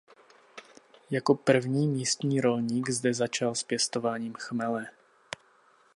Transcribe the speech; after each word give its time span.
Jako 1.11 1.35
první 1.35 1.87
místní 1.87 2.41
rolník 2.41 2.89
zde 2.89 3.13
začal 3.13 3.55
s 3.55 3.63
pěstováním 3.63 4.33
chmele. 4.33 4.87